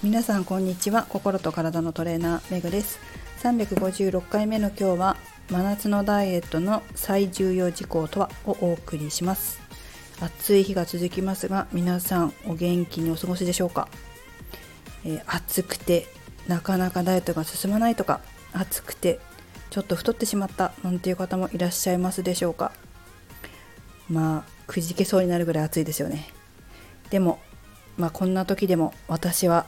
[0.00, 1.06] 皆さんこんにちは。
[1.08, 3.00] 心と体のトレーナーメグです。
[3.42, 5.16] 356回目の今日は
[5.50, 9.60] 真夏のダイエットの最重要事項とはをお送りします。
[10.20, 13.88] 暑い日が続きますが皆さんお元気にお過ごしでしょうか、
[15.04, 16.06] えー、暑くて
[16.46, 18.20] なかなかダイエットが進まないとか
[18.52, 19.18] 暑くて
[19.70, 22.70] ちょっと太ってしまったなんていう方もいらっしゃいますでしょうか？
[24.08, 26.28] まあくじけそうになるぐらい暑いですよね。
[27.10, 27.40] でも
[27.96, 29.66] まあこんな時でも私は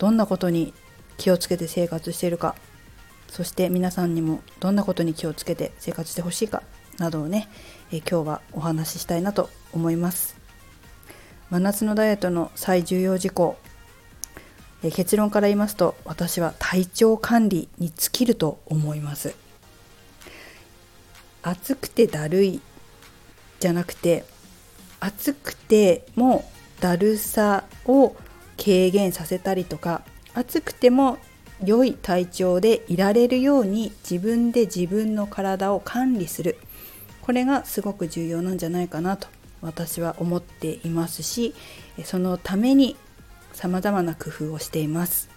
[0.00, 0.72] どんなことに
[1.18, 2.56] 気をつけて生活しているか
[3.28, 6.62] そして皆さんにもどんなことに気をつけて生活してほしいか
[6.98, 7.48] などをね、
[7.92, 10.36] え今日はお話ししたいなと思います。
[11.48, 13.56] 真夏のダイエットの最重要事項
[14.82, 19.34] え結論から言いますと私は体調管理に尽きると思います。
[21.42, 22.60] 暑くてだるい
[23.60, 24.24] じゃなくて
[24.98, 28.16] 暑くてもだるさを
[28.62, 30.02] 軽減させたりとか
[30.34, 31.18] 暑くても
[31.64, 36.56] 良い体調でいられるように自分で自分の体を管理する。
[37.22, 39.28] これがすごく重要なんじゃないかなと
[39.60, 41.54] 私は思っていますし
[42.04, 42.96] そのために
[43.52, 45.28] 様々な工夫をしています。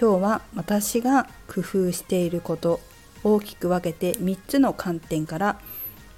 [0.00, 2.80] 今日は私が工夫していること
[3.24, 5.60] 大きく分けて3つの観点から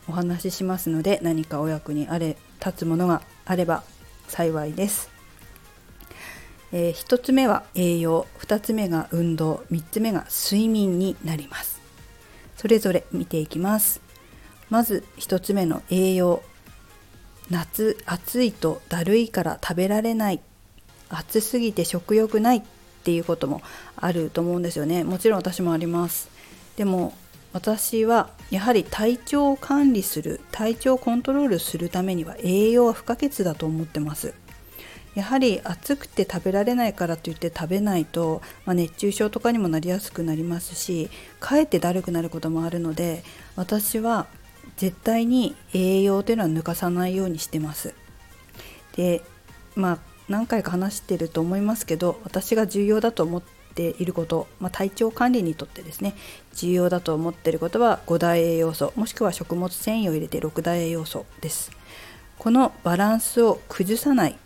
[0.06, 3.82] お話ししますので何かお役にあれ立つものがあれば
[4.28, 5.09] 幸いです。
[6.72, 11.80] えー、1つ目は栄養2つ目が運動3つ目が睡眠になります。
[12.56, 14.00] それぞれ見ていきます。
[14.68, 16.42] まず1つ目の栄養。
[17.50, 20.40] 夏暑いとだるいから食べられない。
[21.08, 22.62] 暑すぎて食欲ないっ
[23.02, 23.62] ていうことも
[23.96, 25.02] あると思うんですよね。
[25.02, 26.30] もちろん私もあります。
[26.76, 27.14] でも
[27.52, 34.34] 私はやはり体調を管理する体調をコントロールするためには栄養は不可欠だと思ってます。
[35.14, 43.24] やはり暑くて食べられないからといって食べないと、まあ、熱中症とかにもなりやすくなりますしかえってだるくなることもあるので
[43.56, 44.26] 私は
[44.76, 47.94] 絶対に栄養というのは抜かさないようにしてます。
[48.96, 49.22] で
[49.74, 49.98] まあ
[50.28, 53.42] 何回か話してると思いますけど私が重要だと思っ
[53.74, 56.14] ていること、まあ、体調管理にとってですね
[56.54, 61.72] 重要だと思っていることは5大栄養素もしくは食物繊維を入れて6大栄養素です。
[62.38, 64.38] このバランスを崩さない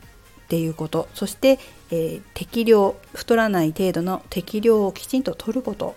[0.55, 1.09] っていうこと。
[1.15, 1.59] そして、
[1.91, 5.97] えー、適量太らない程度の適量をきちんと取ること。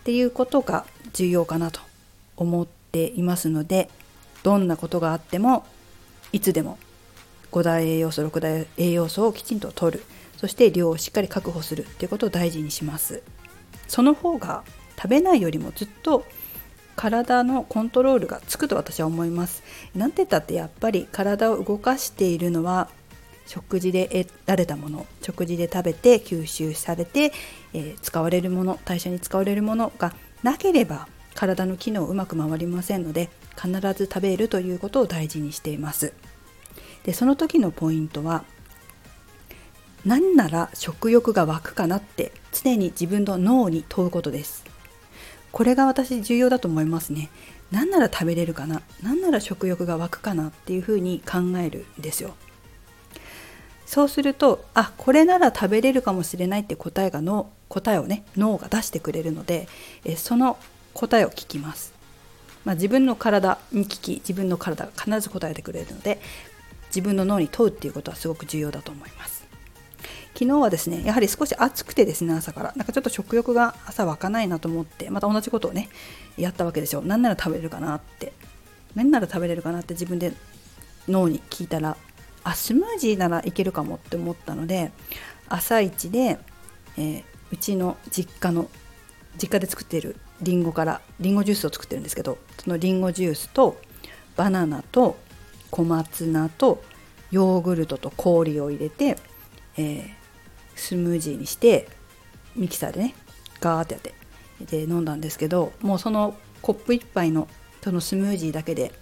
[0.00, 1.80] っていうことが重要かなと
[2.36, 3.88] 思っていますので
[4.42, 5.64] どんなことがあっても
[6.32, 6.76] いつでも
[7.52, 10.04] 5大栄養素6大栄養素をきちんと取る。
[10.36, 13.22] そして量をしっかり確保するっていうことを大事にします。
[13.86, 14.64] その方が
[14.96, 16.24] 食べないよりもずっと
[16.96, 19.62] 体のコントロールがつくと私は思います。
[19.94, 22.88] なんて言ったってやっぱり体を動かしているのは
[23.46, 27.32] 食事で得られたもの食事で食べて吸収されて、
[27.72, 36.12] えー、使われるもの代謝に使われるものがなければ体の機能うまく回りませんので必ず食べるということを大事にしています。
[37.04, 38.44] でその時のポイントは
[40.04, 44.64] 何なら食欲が湧くかなって常に自分の脳に問うことです。
[45.52, 47.28] これが私重要だと思いますね。
[47.70, 52.34] 何なら食べれるかな何なら食欲が湧くかなっていうふうに考えるんですよ。
[53.86, 59.68] そうするとあこれなら食べれるかもしれないって答えが脳答えをね脳が出してくれるので
[60.04, 60.58] えその
[60.94, 61.92] 答えを聞きます、
[62.64, 66.20] まあ、自分の体に聞き自分の体が必ず答えてくれるので
[66.86, 69.42] 自分の脳に問うっていうことはすごく重要だと思います。
[70.34, 72.72] 昨日はですねやはり少し暑くてですね朝から。
[72.76, 75.88] なんかちょっと食欲が朝湧かないなと思ってまた同じことをね
[76.36, 77.02] やったわけですよ。
[77.02, 78.32] 何なら食べれるかなって。
[78.94, 80.32] 何なら食べれるかなって自分で
[81.08, 81.96] 脳に聞いたら
[82.44, 84.92] あスムージーならいけるかもって思ったので
[85.48, 86.38] 朝一で、
[86.96, 88.68] えー、うちの実家の
[89.40, 93.80] 実家で作っているりんごからりんごジュースを作ってるんですけどそのりんごジュースと
[94.36, 95.16] バナナと
[95.70, 96.82] 小松菜と
[97.30, 99.16] ヨーグルトと氷を入れて、
[99.76, 100.08] えー、
[100.74, 101.88] スムージーにして
[102.56, 103.14] ミキサーでね
[103.60, 104.14] ガーってやって
[104.60, 107.48] で飲んだんですけどもうそのコップ1杯の
[107.82, 108.92] そのスムージーだけで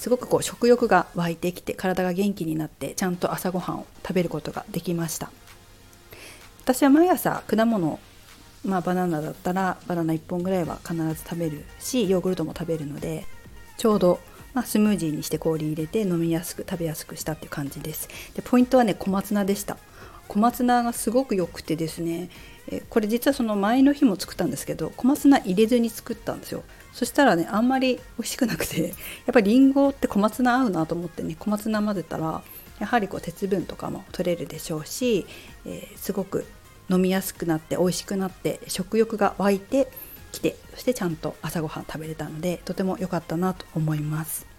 [0.00, 5.30] すごくこう食欲が湧いてきて体が元気になってちゃんと朝ごはんを食べることができました。
[6.64, 8.00] 私は毎朝果物
[8.64, 13.26] まあバナナだったらバナナ1本ぐらいは必ず食べるしヨーグルトも食べるので
[13.76, 14.20] ちょうど
[14.54, 18.08] まあ、スムージーにして氷入れて飲みやすく食べやすくしたっていう感じです。
[18.34, 19.76] でポイントはね小松菜でした。
[20.30, 22.30] 小松菜がすごく良くてですね
[22.88, 26.62] これ実はその前の日も作ったんですけど小松菜入れずに作ったんですよ。
[26.92, 28.88] そしたらねあんまり美味しくなくて
[29.26, 32.42] やっぱりりんごって小松菜合うなと思ってね小松菜混ぜたら
[32.78, 35.26] やはりこう鉄分とかも取れるでしょうし、
[35.66, 36.46] えー、すごく
[36.88, 39.90] 飲みやすくなって美味しくなって食欲が湧いて
[40.30, 44.49] きてそしてちゃんと朝ごはん食べれたのでとても良かったなと思います。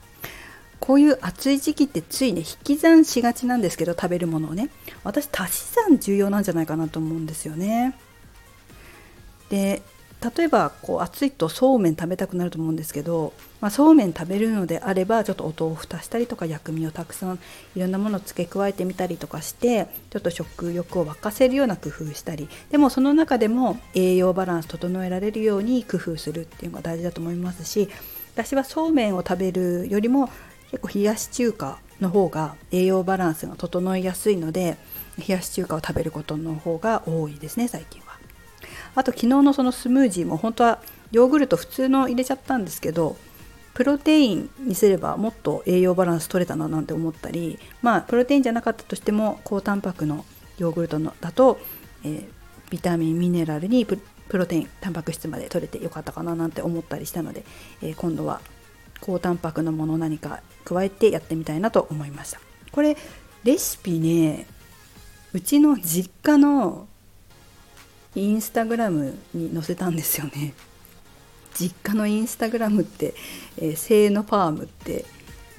[0.82, 4.70] こういう暑い時期ってついね引き算しがちなんですけど食べるものをね。
[5.04, 7.96] 私足し算重要なんじゃないかなと思うんですよね。
[9.50, 9.82] で
[10.36, 17.40] 例えばこう暑いとそうめん食べたくなると思うんですけど、まあ、そうめん食べるのであればちょっとお豆腐足したりとか薬味をたくさん
[17.76, 22.50] いろんなものを付け加えてみたりとかしてちょっと食欲を沸かせるような工夫したり。
[22.70, 27.90] でもその中でも栄養バランス整えられるように工夫するっていうのが大事だと思いますし
[28.36, 30.30] 私はそうめんを食べるよりも
[30.72, 34.78] 結構冷やし中華の方が栄養バランスが整いやすいので
[35.18, 38.12] 冷やし中華を食べることの方が多いですね最近は。
[38.96, 40.80] あと昨日のそのスムージーも本当は
[41.12, 43.16] ヨーグルト普通の入れちゃったんですけど
[43.74, 50.26] プロテインにすればもっと栄養バランス取れたななんて思ったりまあプロテインじゃなかったとしても高タンパクの
[50.58, 51.60] ヨーグルトのだと、
[52.04, 52.26] えー、
[52.70, 53.98] ビタミンミネラルにプ
[54.34, 57.46] ロテインタンパク質まで取れてよかったかななんて思ったりしたので、
[57.82, 58.42] えー、今度は
[59.02, 62.40] 高タンパクのもの何か加えてやってみたいなと思いました。
[62.72, 62.96] これ
[63.44, 64.46] レシピね
[65.34, 66.88] うちの実家の
[68.16, 70.54] インスタグラムに載せたんですよね。
[71.54, 73.14] 実家のインスタグラムって、
[73.58, 75.06] えー、せーのファームって、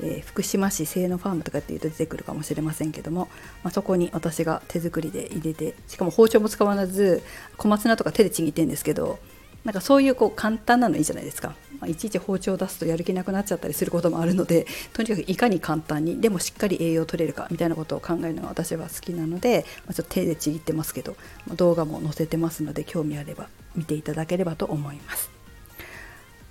[0.01, 3.29] えー、福島市せーのファームとかって言うと出てくるかもしれませんけども、
[3.63, 7.23] まあ、そこに私が手作りで入れてしかも包丁も使わず
[7.57, 9.19] 小松菜とか手でちぎってんですけど
[9.65, 21.17] なんかそういうこう簡単なのいいじゃないですか、まあ、いちいち包丁を出すとやる気なくなっちゃったりすることもあるので とにかくいかに簡単にでもしっかり栄養を取れるかみたいなことを考えるのが私は好きなので、まあ、ちょっと手でちぎってますけど、
[21.49, 25.29] まあ、動画も載せてますので興味あれば見ていただければと思います。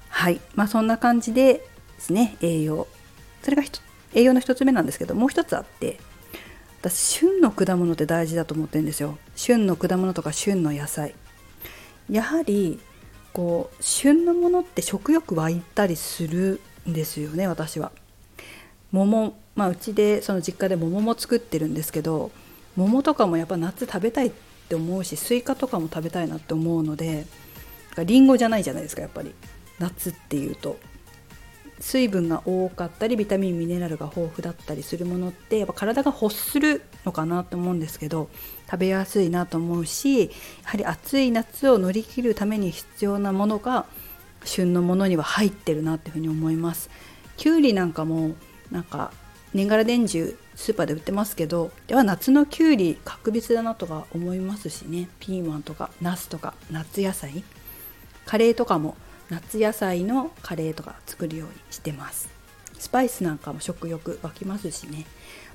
[0.09, 0.41] はい。
[0.53, 1.63] まあそんな感じでで
[1.99, 2.87] すね栄養。
[3.41, 3.63] それが
[4.13, 5.97] 栄養の1つ目なんですけどもう1つあって
[6.81, 9.17] 私旬の果物って大事だと思ってるんですよ。
[9.37, 11.15] 旬の果物とか旬の野菜。
[12.09, 12.79] やはり
[13.33, 17.91] こう旬のものって食欲湧いたりするんですよね私は。
[18.91, 22.31] 桃まあうちでその実家で桃も作ってるんですけど
[22.75, 24.31] 桃とかもやっぱ夏食べたいっ
[24.67, 27.25] て思うしスイカとかも食べたいなって思うので
[28.05, 29.33] りんごじゃないじゃないですかやっぱり
[29.79, 30.77] 夏っていうと
[31.81, 38.29] 水分が多かったりビタミンミネラルが豊富だったりするものってやっぱ体が欲するのかなと思うんですけど
[38.69, 40.29] 食べやすいなと思うしや
[40.65, 43.87] はり暑い夏を乗り切るために必要なものが
[44.45, 46.89] 旬のものには入ってるなっていうふうに思います。
[47.37, 48.35] きゅうりなんかも
[48.71, 49.11] なんか
[49.53, 57.43] 年がら年中スーパーで売ってますけどでは夏のきゅうり格別だなとか思いますしねピーマンとかナスとか夏野菜
[58.25, 58.95] カレーとかも
[59.31, 62.29] 夏野菜のカレーとか作るようにしてます
[62.77, 65.05] スパイスなんかも食欲湧きますしね、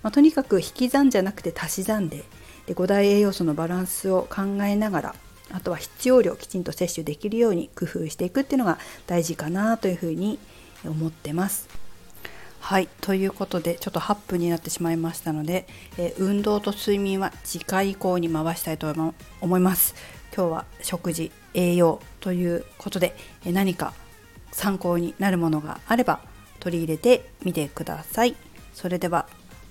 [0.03, 2.25] まあ、とにかく引き算じゃなくて足し算で
[2.67, 5.15] で5大栄養素のバランスを考えながら
[5.53, 10.39] あとは必要量きちんと摂取できるように工夫していくっていうのが大事かなというふうに
[10.85, 11.69] 思ってます。
[12.59, 15.69] はいということでちょっと8分になってしまいましたので、
[15.99, 18.93] え、運動と睡眠は次回以降に回したいと
[19.41, 19.95] 思います。
[20.35, 23.93] 今日は食事栄養ということで何か
[24.53, 26.21] 参考になるものがあれば
[26.61, 28.35] 取り入れてみてください。
[28.75, 29.27] それでは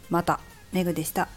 [0.10, 0.40] また
[0.72, 1.28] メグでした。